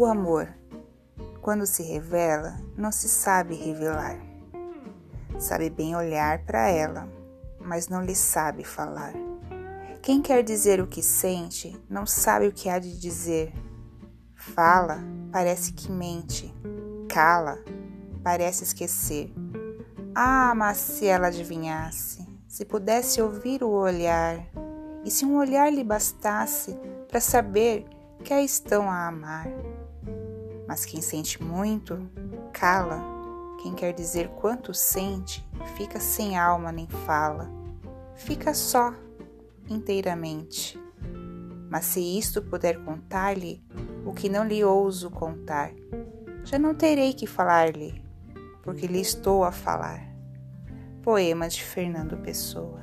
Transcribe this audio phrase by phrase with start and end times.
[0.00, 0.48] O amor,
[1.42, 4.18] quando se revela, não se sabe revelar.
[5.38, 7.06] Sabe bem olhar para ela,
[7.60, 9.12] mas não lhe sabe falar.
[10.00, 13.52] Quem quer dizer o que sente, não sabe o que há de dizer.
[14.34, 15.00] Fala,
[15.30, 16.50] parece que mente.
[17.06, 17.62] Cala,
[18.24, 19.30] parece esquecer.
[20.14, 24.48] Ah, mas se ela adivinhasse, se pudesse ouvir o olhar,
[25.04, 26.74] e se um olhar lhe bastasse
[27.06, 27.84] para saber
[28.24, 29.48] que a estão a amar.
[30.66, 32.08] Mas quem sente muito,
[32.52, 33.02] cala.
[33.62, 37.50] Quem quer dizer quanto sente, fica sem alma nem fala.
[38.14, 38.94] Fica só,
[39.68, 40.80] inteiramente.
[41.68, 43.62] Mas se isto puder contar-lhe,
[44.04, 45.72] o que não lhe ouso contar,
[46.44, 48.02] já não terei que falar-lhe,
[48.62, 50.08] porque lhe estou a falar.
[51.02, 52.80] Poema de Fernando Pessoa.